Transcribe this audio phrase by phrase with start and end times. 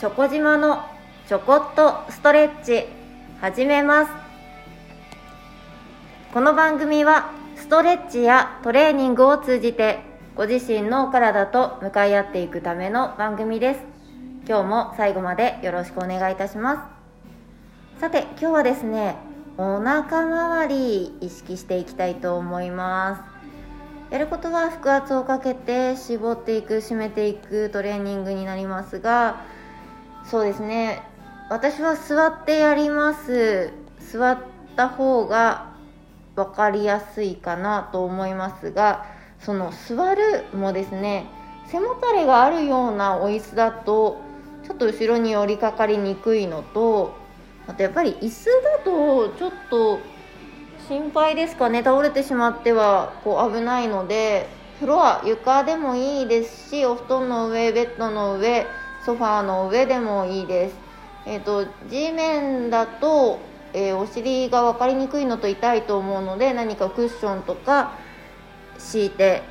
[0.00, 0.84] チョコ島の
[1.28, 2.86] ちょこっとストレッチ
[3.40, 4.10] 始めます。
[6.32, 10.00] この番組はストレッチやトレーニングを通じて
[10.34, 13.80] ご自身の体と向かい合っていくための番組です。
[14.48, 16.90] 今日も最後までよろしくお願いいたしま
[17.96, 18.00] す。
[18.00, 19.14] さて今日はですね
[19.56, 23.24] お腹周り意識していきたいと思いま
[24.10, 24.12] す。
[24.12, 29.53] やることは腹圧をかけて絞っていく締めていくトレーニングになりますが
[30.30, 31.02] そうですね。
[31.50, 33.72] 私は座ってやります。
[34.00, 34.38] 座っ
[34.76, 35.74] た方が
[36.36, 39.06] 分かりやすいかなと思いますが
[39.40, 41.26] その座るもですね
[41.70, 44.20] 背もたれがあるようなお椅子だと
[44.64, 47.14] ちょっと後ろに寄りかかりにくいのと
[47.66, 50.00] あとやっぱり椅子だとちょっと
[50.88, 51.82] 心配ですかね。
[51.82, 54.48] 倒れてしまってはこう危ないので
[54.80, 58.66] フロア床でもいいですしお布団の上ベッドの上
[59.04, 60.76] ソファーの上でもいいです。
[61.26, 63.38] えっ、ー、と、地面だと、
[63.72, 67.92] えー、お尻が分かりにくいのと痛いと思うので何かクッションとか
[68.78, 69.42] 敷いて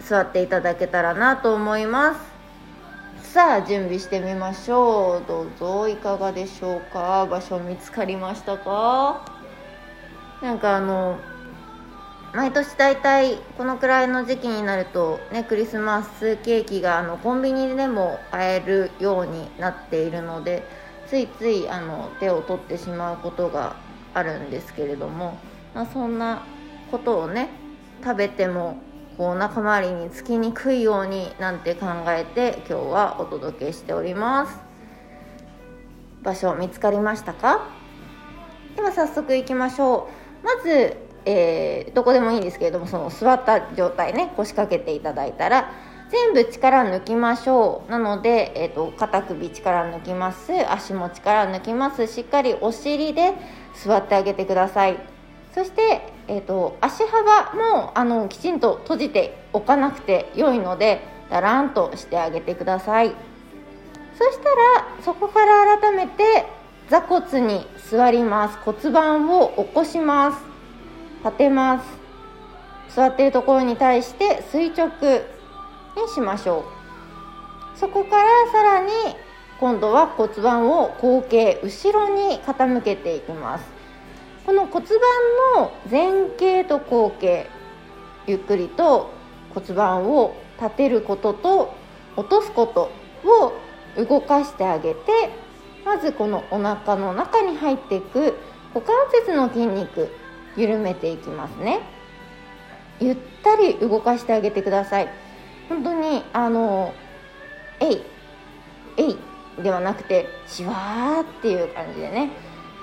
[0.00, 3.32] 座っていただけたらなと思います。
[3.32, 5.28] さあ準備してみましょう。
[5.28, 5.88] どうぞ。
[5.88, 7.26] いかがでしょうか？
[7.26, 9.24] 場所見つかりましたか？
[10.42, 11.18] なんかあの
[12.34, 20.66] 毎年大体このくらいの時期になると、ね、クリスマスケーキがあのコンビニでも買えるようになっているので
[21.08, 23.76] ついついあの手を取ってしまうことが
[24.14, 25.36] あるんですけれども、
[25.74, 26.46] まあ、そんな
[26.90, 27.50] ことをね
[28.02, 28.78] 食べても
[29.18, 34.58] こうお腹周りにつきにくいようになんて考えて今日はお届けしております。
[36.22, 37.68] 場所見つかりましたか？
[38.74, 40.08] では早速いきましょ
[40.42, 40.46] う。
[40.46, 45.72] まずえー、どこでもいいんですけれどもその座った状態ね腰掛けていただいたら
[46.12, 47.90] 全部力抜きましょう。
[47.90, 50.52] なので、えーと、肩首力抜きます。
[50.70, 52.06] 足も力抜きます。
[52.06, 53.32] しっかりお尻で
[53.74, 54.98] 座ってあげてください。
[55.54, 61.00] そして、えーと、足幅もあのきちんと閉じておかなくて良いので
[61.30, 63.14] だらんとしてあげてください。
[64.18, 66.44] そしたらそこから改めて
[66.90, 68.58] 座骨に座ります。
[68.58, 70.51] 骨盤を起こします。
[71.24, 72.94] 立てます。
[72.94, 74.88] 座っているところに対して垂直
[75.96, 76.64] にしましょ
[77.76, 77.78] う。
[77.78, 78.92] そこからさらに
[79.60, 83.64] 今度は骨盤を後傾後ろに傾けていきます。
[84.44, 84.98] この骨盤
[85.56, 87.46] の前傾と後傾
[88.26, 89.10] ゆっくりと
[89.54, 91.74] 骨盤を立てることと
[92.16, 92.90] 落とすこと
[93.24, 93.52] を
[93.96, 95.30] 動かしてあげて
[95.84, 98.36] まずこのお腹の中に入っていく
[98.74, 100.08] 股関節の筋肉
[100.56, 101.80] 緩めていきますね。
[103.00, 105.08] ゆったり動かしてあげてください。
[105.68, 106.92] 本当にあの
[107.80, 108.02] えい
[108.96, 109.16] えい
[109.62, 112.30] ではなくてシワーっていう感じでね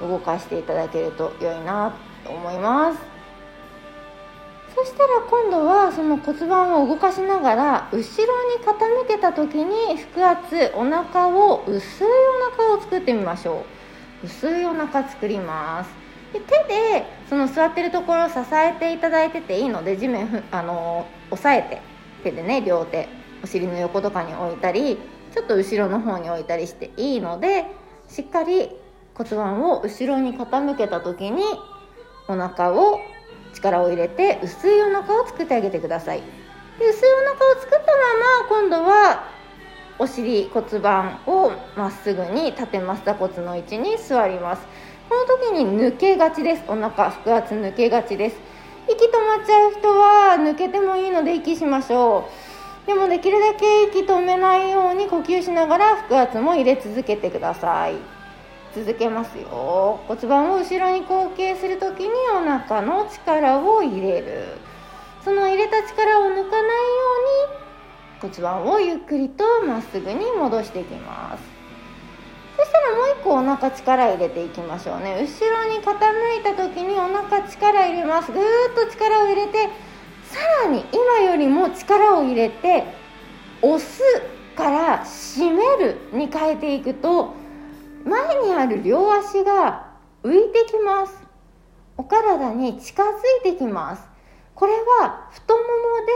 [0.00, 1.94] 動かしていただけると良いな
[2.24, 2.98] と思います。
[4.74, 13.64] そしたら今度はその骨盤を動かしながら後ろに傾けた時に腹圧お腹を薄いお腹を作ってみましょ
[14.22, 14.26] う。
[14.26, 16.05] 薄いお腹作ります。
[16.36, 21.80] で手でその座ってるところを支えていただいてていいので地面ふあの押さえて
[22.22, 23.08] 手でね両手
[23.42, 24.98] お尻の横とかに置いたり
[25.32, 27.64] ちょっと後ろの方に置いたりしていいので
[28.08, 28.70] しっかり
[29.14, 31.42] 骨盤を後ろに傾けた時に
[32.28, 33.00] お腹を
[33.54, 36.22] 力を入れて薄いお腹を作ってあげてください。
[36.78, 39.24] で薄いお腹を作ったまま今度は
[39.98, 44.66] お尻骨盤をまっすぐに縦ま座骨の位置に座ります。
[45.08, 46.64] この時に抜けがちです。
[46.68, 48.36] お腹腹圧抜けがちです。
[48.88, 52.28] 息止まっちゃう人は抜けてもいいので息しましょ
[52.84, 52.86] う。
[52.86, 57.96] でもできるだけ息止めないように呼吸しながら腹圧も入れ続けてください。
[58.74, 60.00] 続けますよ。
[60.06, 64.44] 骨盤を後ろに後傾する時にお腹の力を入れる。
[65.24, 66.46] その入れた力を抜かないよ
[68.20, 71.55] うに骨盤をゆっくりとまっすぐに戻していきます。
[72.56, 75.14] そしたらもう一個お腹力入れていきましょうね。
[75.20, 78.32] 後ろに傾いた時にお腹力入れます。
[78.32, 79.68] ぐーっと力を入れて
[80.24, 82.84] さらに今よりも力を入れて
[83.60, 84.02] 押す
[84.56, 87.34] から締めるに変えていくと
[88.04, 89.90] 前にある両足が
[90.22, 91.14] 浮いてきます。
[91.98, 93.08] お体に近づ
[93.40, 94.02] いてきます。
[94.54, 95.66] これは太もも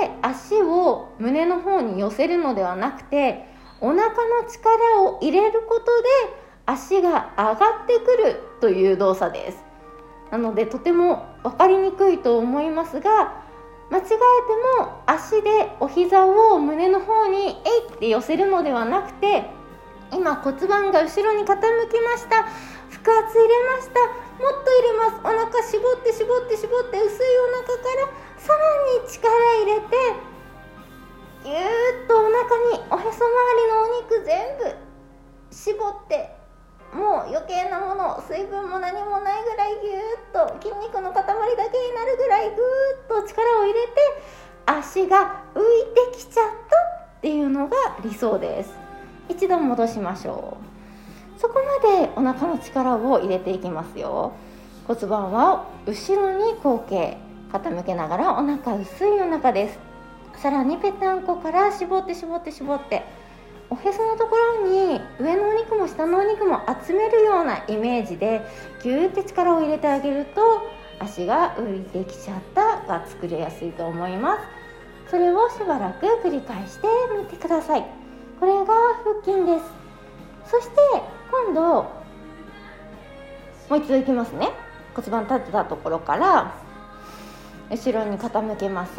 [0.00, 3.46] で足を胸の方に寄せるのではなくて
[3.84, 6.08] お腹の力を入れることで
[6.64, 9.62] 足が上がってくるという動作です。
[10.30, 13.44] なのでとても分かりにくいと思いますが
[13.90, 14.16] 間違えて
[14.80, 19.44] も足でお膝を胸の方にえいって寄せるのではなくて
[20.10, 22.48] 今骨盤が後ろに傾きました。
[23.04, 24.00] 腹圧入れました。
[24.00, 25.20] もっと入れます。
[25.22, 28.08] お腹絞って絞って絞って薄いお腹から
[28.38, 28.58] さら
[29.04, 29.30] に力
[29.60, 30.33] 入れて
[31.44, 31.60] ぎゅーっ
[32.08, 32.32] とお腹
[32.72, 33.30] におへそ周
[33.60, 34.74] りのお肉全部
[35.50, 36.34] 絞って
[36.94, 43.90] もう余計なもの水分も何もないぐらいぎゅーっと筋肉の塊だけになるぐらいぐーっと力を入れて
[44.64, 45.62] 足が浮い
[46.12, 46.76] てきちゃった
[47.18, 48.72] っていうのが理想です。
[49.28, 50.56] 一度戻しましょ
[51.36, 51.40] う。
[51.40, 54.32] そこまでお腹の力を入れていきますよ。
[54.86, 57.18] 骨盤は後ろに後傾
[57.52, 59.93] 傾けながらお腹薄いお腹です。
[60.36, 63.02] さらにぺたんこから絞って絞って絞って
[63.70, 68.42] おへそのところに上のお肉も下のお肉も集めるようなイメージで
[68.82, 70.40] ギューって力を入れてあげると
[71.00, 74.36] 足が浮いてきちゃったが作りやすいと思いま
[75.06, 75.10] す。
[75.10, 76.88] それをしばらく繰り返して
[77.18, 77.84] みてください。
[78.38, 80.50] これが腹筋です。
[80.50, 80.76] そして
[81.30, 81.60] 今度
[83.70, 84.50] もう一度いきますね。
[84.94, 86.54] 骨盤立てたところから
[87.70, 88.92] 後ろに傾けます。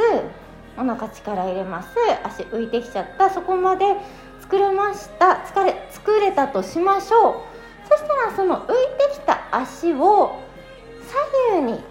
[0.78, 1.90] お腹力入れます。
[2.24, 3.30] 足浮いてきちゃった。
[3.30, 3.86] そこまで
[4.42, 5.44] 作れました。
[5.48, 7.36] 疲れ作れたとしましょう。
[7.88, 10.40] そしたらその浮いてきた足を
[11.52, 11.84] 左右に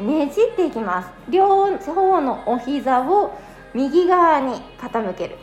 [0.00, 1.08] ねじっていきます。
[1.28, 3.36] 両方のお膝を
[3.72, 5.36] 右側に傾ける。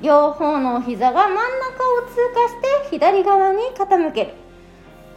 [0.00, 4.34] 両方のお膝が真ん中を通過して左側に傾ける。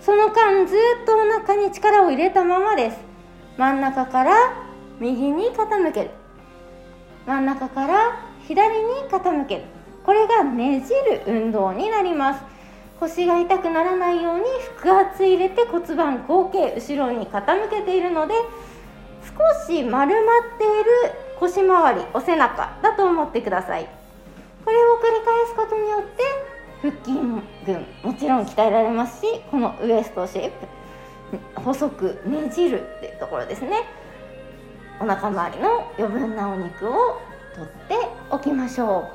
[0.01, 2.97] その間ずっとお腹に力を入れたままです。
[3.57, 4.35] 真ん中から
[4.99, 6.09] 右に傾ける。
[7.25, 9.63] 真ん中から左に傾ける。
[10.05, 12.43] これがねじる運動になります。
[12.99, 14.43] 腰が痛くならないように
[14.77, 18.33] 腹圧入れて骨盤後傾後ろに傾けているので
[19.67, 20.91] 少し丸まっている
[21.37, 23.89] 腰回りお背中だと思ってください。
[24.63, 26.23] これを繰り返すことによって
[26.81, 27.19] 腹筋
[27.65, 33.83] 群もちろん鍛えられますしこのウエストシェイプ細くねじるっていうところですね。
[34.99, 37.21] お腹周りの余分なお肉を
[37.55, 37.95] 取って
[38.29, 39.09] おきましょ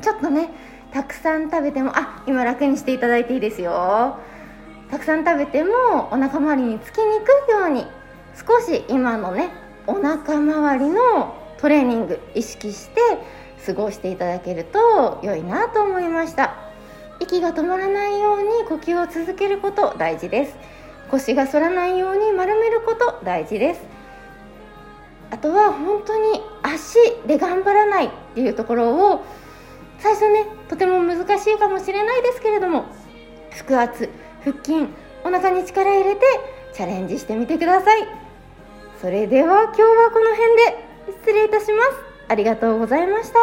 [0.00, 0.02] う。
[0.02, 0.50] ちょっとね
[0.92, 4.16] たくさん食べてもあ今楽にしていただいていいですよ。
[4.90, 5.72] たくさん食べても
[6.10, 7.86] お腹周りにつきにくいように
[8.34, 9.50] 少し今のね
[9.86, 13.00] お腹周りのトレーニング意識して
[13.66, 16.54] 過ごしていただけると良いなと思いました。
[17.20, 20.56] 息が止まらないように呼吸を続けること大事です。
[21.10, 23.97] 腰が反らないように丸めること大事です。
[25.30, 26.96] あとは本当に足
[27.26, 29.24] で頑張らないっていうところを
[29.98, 32.86] 最初ねとても難しいかもしれないですけれども
[33.50, 34.08] 腹圧
[34.42, 34.86] 腹筋
[35.24, 36.22] お腹に力入れて
[36.72, 38.06] チャレンジしてみてください。
[39.00, 41.90] それでは今日はこの辺で失礼いたします。
[42.28, 43.38] ありがとうございました。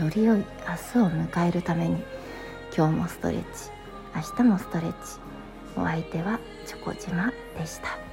[0.00, 2.02] より良い明日を迎えるために
[2.76, 3.70] 今日もストレッチ
[4.14, 4.96] 明日もストレッチ。
[5.76, 8.05] お相手はチョコ島でした。